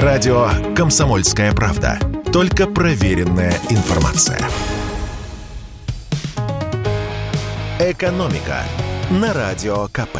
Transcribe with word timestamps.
Радио 0.00 0.48
«Комсомольская 0.74 1.52
правда». 1.52 1.98
Только 2.32 2.66
проверенная 2.66 3.52
информация. 3.68 4.38
«Экономика» 7.78 8.62
на 9.10 9.34
Радио 9.34 9.88
КП. 9.88 10.16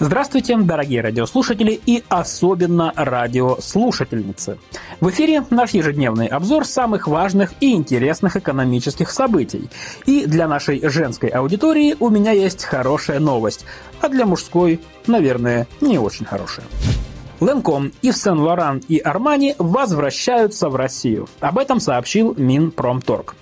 Здравствуйте, 0.00 0.56
дорогие 0.56 1.02
радиослушатели 1.02 1.78
и 1.84 2.02
особенно 2.08 2.94
радиослушательницы. 2.96 4.58
В 5.00 5.10
эфире 5.10 5.44
наш 5.50 5.72
ежедневный 5.72 6.26
обзор 6.26 6.64
самых 6.64 7.06
важных 7.06 7.52
и 7.60 7.74
интересных 7.74 8.38
экономических 8.38 9.10
событий. 9.10 9.68
И 10.06 10.24
для 10.24 10.48
нашей 10.48 10.80
женской 10.88 11.28
аудитории 11.28 11.94
у 12.00 12.08
меня 12.08 12.30
есть 12.32 12.64
хорошая 12.64 13.20
новость, 13.20 13.66
а 14.00 14.08
для 14.08 14.24
мужской, 14.24 14.80
наверное, 15.06 15.66
не 15.82 15.98
очень 15.98 16.24
хорошая. 16.24 16.64
Ленком, 17.44 17.92
Ив 18.02 18.16
Сен-Лоран 18.16 18.82
и 18.88 18.98
Армани 18.98 19.54
возвращаются 19.58 20.68
в 20.68 20.76
Россию. 20.76 21.28
Об 21.40 21.58
этом 21.58 21.80
сообщил 21.80 22.34
Минпромторг. 22.36 23.34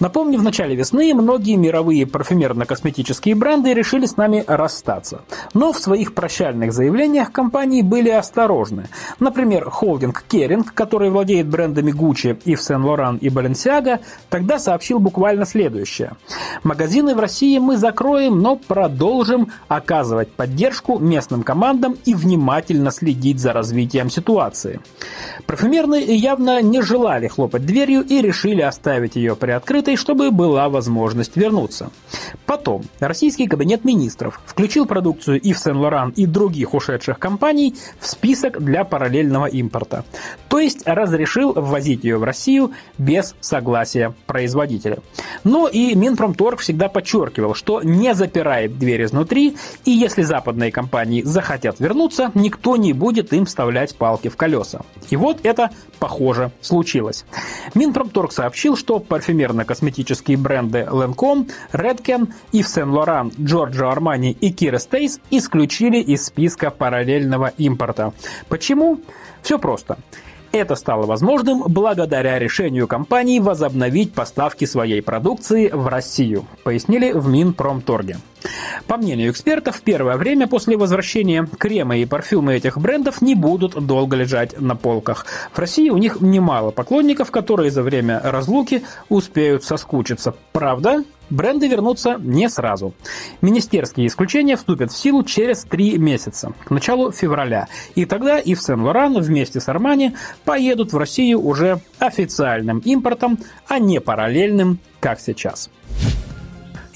Напомню, 0.00 0.38
в 0.38 0.44
начале 0.44 0.76
весны 0.76 1.12
многие 1.12 1.56
мировые 1.56 2.04
парфюмерно-косметические 2.04 3.34
бренды 3.34 3.74
решили 3.74 4.06
с 4.06 4.16
нами 4.16 4.44
расстаться. 4.46 5.22
Но 5.54 5.72
в 5.72 5.78
своих 5.78 6.14
прощальных 6.14 6.72
заявлениях 6.72 7.32
компании 7.32 7.82
были 7.82 8.10
осторожны. 8.10 8.88
Например, 9.18 9.68
холдинг 9.70 10.22
Керинг, 10.28 10.72
который 10.72 11.10
владеет 11.10 11.48
брендами 11.48 11.90
Gucci, 11.90 12.40
Ив 12.44 12.62
Сен-Лоран 12.62 13.16
и 13.16 13.28
Balenciaga, 13.28 13.98
тогда 14.28 14.60
сообщил 14.60 15.00
буквально 15.00 15.44
следующее. 15.46 16.12
Магазины 16.62 17.16
в 17.16 17.18
России 17.18 17.58
мы 17.58 17.76
закроем, 17.76 18.40
но 18.40 18.54
продолжим 18.54 19.48
оказывать 19.66 20.30
поддержку 20.30 20.98
местным 21.00 21.42
командам 21.42 21.96
и 22.04 22.14
внимательно 22.14 22.92
следить 22.92 23.37
за 23.38 23.52
развитием 23.52 24.10
ситуации. 24.10 24.80
Парфюмерные 25.46 26.14
явно 26.16 26.60
не 26.62 26.82
желали 26.82 27.28
хлопать 27.28 27.64
дверью 27.64 28.02
и 28.02 28.20
решили 28.20 28.60
оставить 28.60 29.16
ее 29.16 29.34
приоткрытой 29.34 29.78
открытой, 29.78 29.96
чтобы 29.96 30.30
была 30.30 30.68
возможность 30.68 31.36
вернуться. 31.36 31.90
Потом 32.46 32.82
российский 33.00 33.46
кабинет 33.46 33.84
министров 33.84 34.40
включил 34.46 34.86
продукцию 34.86 35.40
Ив 35.40 35.58
Сен-Лоран 35.58 36.10
и 36.10 36.26
других 36.26 36.74
ушедших 36.74 37.18
компаний 37.18 37.74
в 38.00 38.06
список 38.06 38.62
для 38.62 38.84
параллельного 38.84 39.46
импорта. 39.46 40.04
То 40.48 40.58
есть 40.58 40.86
разрешил 40.86 41.52
ввозить 41.52 42.04
ее 42.04 42.18
в 42.18 42.24
Россию 42.24 42.72
без 42.96 43.34
согласия 43.40 44.14
производителя. 44.26 44.98
Но 45.44 45.68
и 45.68 45.94
Минпромторг 45.94 46.60
всегда 46.60 46.88
подчеркивал, 46.88 47.54
что 47.54 47.82
не 47.82 48.14
запирает 48.14 48.78
дверь 48.78 49.04
изнутри, 49.04 49.56
и 49.84 49.90
если 49.90 50.22
западные 50.22 50.72
компании 50.72 51.22
захотят 51.22 51.80
вернуться, 51.80 52.30
никто 52.34 52.76
не 52.76 52.92
будет 52.92 53.32
им 53.32 53.44
вставлять 53.44 53.94
палки 53.96 54.28
в 54.28 54.36
колеса. 54.36 54.80
И 55.10 55.16
вот 55.16 55.40
это, 55.42 55.70
похоже, 55.98 56.50
случилось. 56.60 57.24
Минпромторг 57.74 58.32
сообщил, 58.32 58.76
что 58.76 58.98
парфюмерно-косметические 58.98 60.36
бренды 60.36 60.86
Lancome, 60.90 61.50
Redken, 61.72 62.32
Yves 62.52 62.66
Saint 62.76 62.92
Laurent, 62.92 63.34
Giorgio 63.36 63.92
Armani 63.92 64.30
и 64.32 64.52
Kira 64.52 64.78
Stace 64.78 65.20
исключили 65.30 65.98
из 65.98 66.26
списка 66.26 66.70
параллельного 66.70 67.52
импорта. 67.58 68.12
Почему? 68.48 69.00
Все 69.42 69.58
просто. 69.58 69.98
Это 70.58 70.74
стало 70.74 71.06
возможным 71.06 71.62
благодаря 71.68 72.36
решению 72.36 72.88
компании 72.88 73.38
возобновить 73.38 74.12
поставки 74.12 74.64
своей 74.64 75.00
продукции 75.00 75.68
в 75.68 75.86
Россию, 75.86 76.46
пояснили 76.64 77.12
в 77.12 77.28
Минпромторге. 77.28 78.16
По 78.88 78.96
мнению 78.96 79.30
экспертов, 79.30 79.76
в 79.76 79.82
первое 79.82 80.16
время 80.16 80.48
после 80.48 80.76
возвращения 80.76 81.46
кремы 81.58 82.00
и 82.00 82.06
парфюмы 82.06 82.56
этих 82.56 82.76
брендов 82.76 83.22
не 83.22 83.36
будут 83.36 83.86
долго 83.86 84.16
лежать 84.16 84.60
на 84.60 84.74
полках. 84.74 85.26
В 85.52 85.58
России 85.60 85.90
у 85.90 85.96
них 85.96 86.20
немало 86.20 86.72
поклонников, 86.72 87.30
которые 87.30 87.70
за 87.70 87.84
время 87.84 88.20
разлуки 88.24 88.82
успеют 89.08 89.62
соскучиться. 89.62 90.34
Правда, 90.50 91.04
бренды 91.30 91.68
вернутся 91.68 92.16
не 92.18 92.48
сразу. 92.48 92.94
Министерские 93.40 94.06
исключения 94.06 94.56
вступят 94.56 94.92
в 94.92 94.96
силу 94.96 95.22
через 95.24 95.64
три 95.64 95.98
месяца, 95.98 96.52
к 96.64 96.70
началу 96.70 97.12
февраля. 97.12 97.68
И 97.94 98.04
тогда 98.04 98.38
Ив 98.38 98.60
Сен-Лоран 98.60 99.20
вместе 99.20 99.60
с 99.60 99.68
Армани 99.68 100.14
поедут 100.44 100.92
в 100.92 100.98
Россию 100.98 101.40
уже 101.40 101.80
официальным 101.98 102.78
импортом, 102.80 103.38
а 103.66 103.78
не 103.78 104.00
параллельным, 104.00 104.78
как 105.00 105.20
сейчас. 105.20 105.70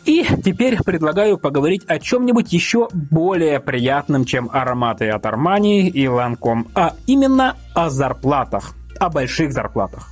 И 0.04 0.26
теперь 0.44 0.82
предлагаю 0.82 1.38
поговорить 1.38 1.84
о 1.87 2.00
чем-нибудь 2.00 2.53
еще 2.53 2.88
более 2.92 3.60
приятном, 3.60 4.25
чем 4.25 4.50
ароматы 4.53 5.09
от 5.09 5.25
Армани 5.26 5.88
и 5.88 6.09
Ланком, 6.09 6.66
а 6.75 6.94
именно 7.06 7.56
о 7.75 7.88
зарплатах, 7.88 8.75
о 8.98 9.10
больших 9.10 9.53
зарплатах. 9.53 10.10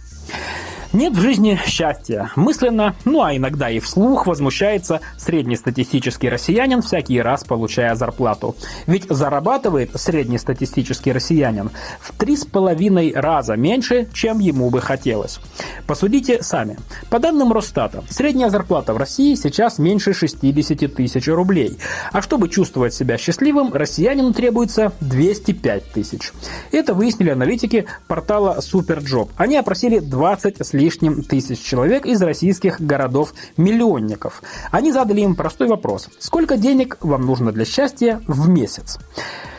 Нет 0.92 1.12
в 1.12 1.20
жизни 1.20 1.56
счастья. 1.66 2.32
Мысленно, 2.34 2.96
ну 3.04 3.22
а 3.22 3.36
иногда 3.36 3.70
и 3.70 3.78
вслух 3.78 4.26
возмущается 4.26 5.00
среднестатистический 5.16 6.28
россиянин, 6.28 6.82
всякий 6.82 7.20
раз 7.20 7.44
получая 7.44 7.94
зарплату. 7.94 8.56
Ведь 8.88 9.04
зарабатывает 9.08 9.92
среднестатистический 9.94 11.12
россиянин 11.12 11.70
в 12.00 12.12
три 12.18 12.36
с 12.36 12.44
половиной 12.44 13.12
раза 13.14 13.54
меньше, 13.54 14.08
чем 14.12 14.40
ему 14.40 14.68
бы 14.70 14.80
хотелось. 14.80 15.38
Посудите 15.86 16.42
сами. 16.42 16.76
По 17.08 17.20
данным 17.20 17.52
Росстата, 17.52 18.02
средняя 18.10 18.50
зарплата 18.50 18.92
в 18.92 18.96
России 18.96 19.36
сейчас 19.36 19.78
меньше 19.78 20.12
60 20.12 20.92
тысяч 20.92 21.28
рублей. 21.28 21.78
А 22.10 22.20
чтобы 22.20 22.48
чувствовать 22.48 22.94
себя 22.94 23.16
счастливым, 23.16 23.72
россиянину 23.72 24.32
требуется 24.32 24.90
205 25.00 25.92
тысяч. 25.92 26.32
Это 26.72 26.94
выяснили 26.94 27.30
аналитики 27.30 27.86
портала 28.08 28.58
Superjob. 28.58 29.30
Они 29.36 29.56
опросили 29.56 30.00
20 30.00 30.66
с 30.66 30.79
лишним 30.80 31.22
тысяч 31.22 31.60
человек 31.60 32.06
из 32.06 32.20
российских 32.22 32.80
городов-миллионников. 32.80 34.42
Они 34.70 34.92
задали 34.92 35.20
им 35.20 35.36
простой 35.36 35.68
вопрос. 35.68 36.08
Сколько 36.18 36.56
денег 36.56 36.96
вам 37.00 37.26
нужно 37.26 37.52
для 37.52 37.64
счастья 37.64 38.22
в 38.26 38.48
месяц? 38.48 38.98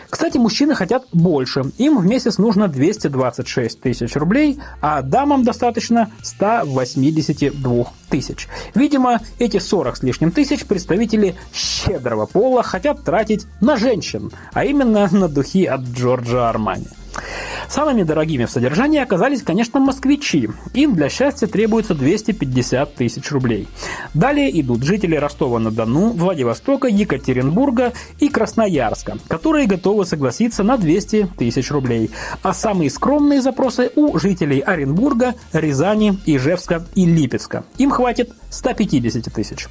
Кстати, 0.10 0.38
мужчины 0.38 0.76
хотят 0.76 1.06
больше. 1.14 1.64
Им 1.78 1.98
в 1.98 2.06
месяц 2.06 2.38
нужно 2.38 2.68
226 2.68 3.80
тысяч 3.80 4.14
рублей, 4.16 4.60
а 4.82 5.02
дамам 5.02 5.46
достаточно 5.46 6.12
182 6.22 7.86
тысяч. 8.10 8.50
Видимо, 8.76 9.22
эти 9.40 9.58
40 9.58 9.98
с 9.98 10.04
лишним 10.04 10.32
тысяч 10.32 10.66
представители 10.66 11.36
щедрого 11.54 12.26
пола 12.26 12.62
хотят 12.62 13.06
тратить 13.06 13.46
на 13.62 13.78
женщин, 13.78 14.32
а 14.52 14.66
именно 14.66 15.08
на 15.12 15.30
духи 15.30 15.66
от 15.66 15.82
Джорджа 15.82 16.50
Армани. 16.50 16.88
Самыми 17.70 18.04
дорогими 18.04 18.46
в 18.46 18.52
содержании 18.52 19.00
оказались, 19.00 19.44
конечно, 19.44 19.80
москвичи. 19.80 20.50
Им 20.74 20.94
для 20.94 21.10
счастья 21.10 21.48
требуется 21.48 21.96
250 21.96 22.96
тысяч 22.96 23.32
рублей. 23.32 23.68
Далее 24.14 24.60
идут 24.60 24.84
жители 24.84 25.16
Ростова-на-Дону, 25.16 26.10
Владивостока, 26.12 26.88
Екатеринбурга 26.88 27.94
и 28.20 28.28
Красноярска, 28.28 29.18
которые 29.28 29.68
готовы 29.68 30.06
согласиться 30.06 30.64
на 30.64 30.78
200 30.78 31.30
тысяч 31.38 31.72
рублей. 31.72 32.12
А 32.44 32.54
самые 32.54 32.90
скромные 32.90 33.42
запросы 33.42 33.90
у 33.96 34.18
жителей 34.20 34.60
Оренбурга, 34.60 35.36
Рязани, 35.54 36.20
Ижевска 36.26 36.86
и 36.96 37.06
Липецка. 37.06 37.64
Им 37.78 37.92
хватит 37.92 38.32
150 38.50 39.34
тысяч. 39.34 39.68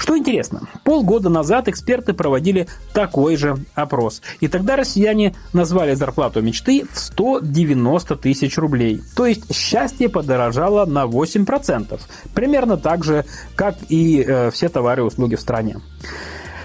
Что 0.00 0.16
интересно, 0.16 0.62
полгода 0.82 1.28
назад 1.28 1.68
эксперты 1.68 2.14
проводили 2.14 2.68
такой 2.94 3.36
же 3.36 3.58
опрос. 3.74 4.22
И 4.40 4.48
тогда 4.48 4.76
россияне 4.76 5.34
назвали 5.52 5.92
зарплату 5.92 6.40
мечты 6.40 6.86
в 6.90 6.98
190 6.98 8.16
тысяч 8.16 8.56
рублей. 8.56 9.02
То 9.14 9.26
есть 9.26 9.54
счастье 9.54 10.08
подорожало 10.08 10.86
на 10.86 11.04
8%. 11.04 12.00
Примерно 12.34 12.78
так 12.78 13.04
же, 13.04 13.26
как 13.54 13.76
и 13.90 14.24
э, 14.26 14.50
все 14.50 14.70
товары 14.70 15.02
и 15.02 15.04
услуги 15.04 15.34
в 15.34 15.40
стране. 15.40 15.76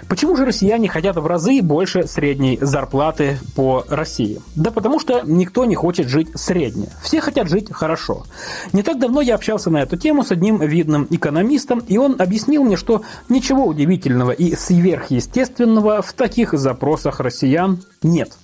Почему 0.08 0.36
же 0.36 0.46
россияне 0.46 0.88
хотят 0.88 1.16
в 1.16 1.26
разы 1.26 1.62
больше 1.62 2.08
средней 2.08 2.60
зарплаты 2.62 3.40
по 3.56 3.84
России? 3.90 4.40
Да 4.56 4.70
потому 4.72 5.00
что 5.00 5.22
никто 5.26 5.66
не 5.66 5.76
хочет 5.76 6.08
жить 6.08 6.30
средне. 6.36 6.90
Все 7.02 7.22
хотят 7.22 7.50
жить 7.50 7.72
хорошо. 7.72 8.26
Не 8.72 8.84
так 8.84 9.00
давно 9.00 9.22
я 9.22 9.36
общался 9.36 9.70
на 9.70 9.82
эту 9.82 9.98
тему 9.98 10.24
с 10.24 10.32
одним 10.32 10.62
видным 10.62 11.08
экономистом, 11.10 11.80
и 11.80 11.98
он 11.98 12.16
объяснил 12.20 12.64
мне, 12.64 12.78
что 12.78 13.02
ничего 13.30 13.66
удивительного 13.66 14.32
и 14.32 14.56
сверхъестественного 14.56 16.02
в 16.02 16.14
таких 16.14 16.54
запросах 16.54 17.20
россиян 17.20 17.82
нет. 18.04 18.38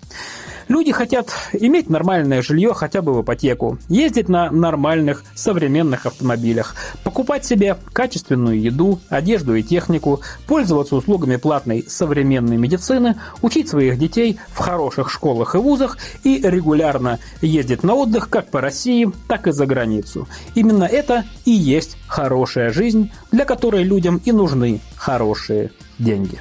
Люди 0.72 0.94
хотят 0.94 1.34
иметь 1.52 1.90
нормальное 1.90 2.42
жилье 2.42 2.74
хотя 2.74 3.02
бы 3.02 3.14
в 3.14 3.24
ипотеку, 3.24 3.78
ездить 3.90 4.30
на 4.30 4.50
нормальных 4.52 5.26
современных 5.36 6.06
автомобилях, 6.06 6.76
покупать 7.04 7.44
себе 7.44 7.76
качественную 7.92 8.58
еду, 8.58 9.02
одежду 9.10 9.54
и 9.54 9.64
технику, 9.64 10.22
пользоваться 10.48 10.96
услугами 10.96 11.36
платной 11.36 11.84
современной 11.86 12.56
медицины, 12.56 13.20
учить 13.42 13.68
своих 13.68 14.00
детей 14.00 14.40
в 14.48 14.60
хороших 14.60 15.12
школах 15.12 15.56
и 15.56 15.58
вузах 15.58 15.98
и 16.24 16.40
регулярно 16.42 17.20
ездить 17.42 17.84
на 17.84 17.94
отдых 17.94 18.30
как 18.30 18.50
по 18.50 18.62
России, 18.62 19.12
так 19.28 19.48
и 19.48 19.52
за 19.52 19.66
границу. 19.66 20.30
Именно 20.56 20.86
это 20.86 21.26
и 21.44 21.52
есть 21.52 21.98
хорошая 22.08 22.72
жизнь, 22.72 23.12
для 23.34 23.44
которой 23.44 23.84
людям 23.84 24.22
и 24.24 24.32
нужны 24.32 24.80
хорошие 24.96 25.72
деньги. 26.00 26.40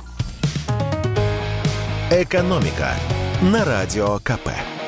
Экономика 2.12 2.94
на 3.42 3.64
радио 3.64 4.18
КП. 4.18 4.79